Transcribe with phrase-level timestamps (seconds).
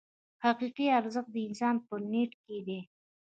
[0.43, 2.79] حقیقي ارزښت د انسان په نیت کې دی.